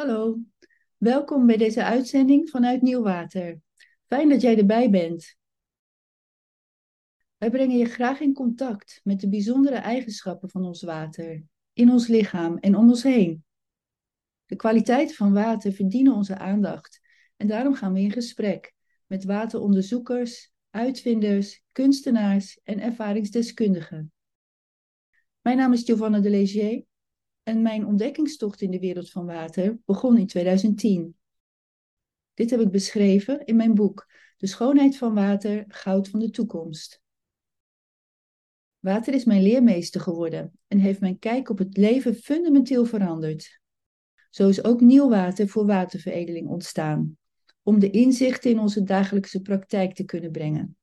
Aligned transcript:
Hallo, 0.00 0.38
welkom 0.96 1.46
bij 1.46 1.56
deze 1.56 1.84
uitzending 1.84 2.50
vanuit 2.50 2.82
Nieuwwater. 2.82 3.60
Fijn 4.06 4.28
dat 4.28 4.40
jij 4.40 4.58
erbij 4.58 4.90
bent. 4.90 5.36
Wij 7.36 7.50
brengen 7.50 7.76
je 7.76 7.84
graag 7.84 8.20
in 8.20 8.32
contact 8.32 9.00
met 9.04 9.20
de 9.20 9.28
bijzondere 9.28 9.76
eigenschappen 9.76 10.50
van 10.50 10.64
ons 10.64 10.82
water, 10.82 11.44
in 11.72 11.90
ons 11.90 12.06
lichaam 12.06 12.58
en 12.58 12.76
om 12.76 12.88
ons 12.88 13.02
heen. 13.02 13.44
De 14.46 14.56
kwaliteit 14.56 15.16
van 15.16 15.32
water 15.32 15.72
verdienen 15.72 16.14
onze 16.14 16.38
aandacht 16.38 17.00
en 17.36 17.46
daarom 17.46 17.74
gaan 17.74 17.92
we 17.92 18.00
in 18.00 18.12
gesprek 18.12 18.72
met 19.06 19.24
wateronderzoekers, 19.24 20.52
uitvinders, 20.70 21.62
kunstenaars 21.72 22.60
en 22.62 22.80
ervaringsdeskundigen. 22.80 24.12
Mijn 25.40 25.56
naam 25.56 25.72
is 25.72 25.82
Giovanna 25.82 26.20
de 26.20 26.30
Legier 26.30 26.88
en 27.42 27.62
mijn 27.62 27.86
ontdekkingstocht 27.86 28.60
in 28.60 28.70
de 28.70 28.78
wereld 28.78 29.10
van 29.10 29.26
water 29.26 29.78
begon 29.84 30.18
in 30.18 30.26
2010. 30.26 31.16
Dit 32.34 32.50
heb 32.50 32.60
ik 32.60 32.70
beschreven 32.70 33.44
in 33.44 33.56
mijn 33.56 33.74
boek 33.74 34.08
De 34.36 34.46
schoonheid 34.46 34.96
van 34.96 35.14
water, 35.14 35.64
goud 35.68 36.08
van 36.08 36.20
de 36.20 36.30
toekomst. 36.30 37.02
Water 38.78 39.14
is 39.14 39.24
mijn 39.24 39.42
leermeester 39.42 40.00
geworden 40.00 40.58
en 40.66 40.78
heeft 40.78 41.00
mijn 41.00 41.18
kijk 41.18 41.48
op 41.48 41.58
het 41.58 41.76
leven 41.76 42.14
fundamenteel 42.14 42.84
veranderd. 42.84 43.60
Zo 44.30 44.48
is 44.48 44.64
ook 44.64 44.80
nieuw 44.80 45.08
water 45.08 45.48
voor 45.48 45.66
waterveredeling 45.66 46.48
ontstaan, 46.48 47.18
om 47.62 47.78
de 47.78 47.90
inzichten 47.90 48.50
in 48.50 48.58
onze 48.58 48.82
dagelijkse 48.82 49.40
praktijk 49.40 49.94
te 49.94 50.04
kunnen 50.04 50.30
brengen. 50.30 50.76